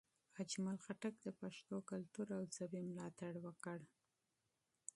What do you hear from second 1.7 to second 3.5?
کلتور او ژبې ملاتړ